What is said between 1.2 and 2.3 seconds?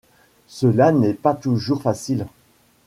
toujours facile.